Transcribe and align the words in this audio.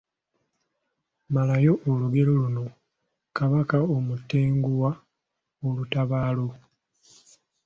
Malayo 1.35 1.73
olugero 1.91 2.31
luno: 2.41 2.65
Kabaka 3.37 3.77
omutenguwa 3.99 4.89
olutabaalo,…… 5.67 6.49